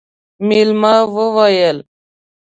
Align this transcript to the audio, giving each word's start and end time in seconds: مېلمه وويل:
مېلمه 0.47 0.93
وويل: 1.15 1.77